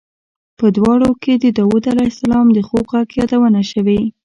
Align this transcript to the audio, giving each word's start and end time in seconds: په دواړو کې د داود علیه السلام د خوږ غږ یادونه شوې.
په 0.57 0.65
دواړو 0.77 1.09
کې 1.23 1.33
د 1.43 1.45
داود 1.57 1.83
علیه 1.91 2.09
السلام 2.13 2.47
د 2.51 2.57
خوږ 2.67 2.85
غږ 2.93 3.07
یادونه 3.19 3.61
شوې. 3.71 4.01